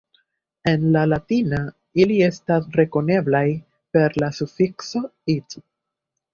[0.69, 1.59] En la latina
[2.05, 3.45] ili estas rekoneblaj
[3.99, 5.07] per la sufikso
[5.39, 5.63] "-it".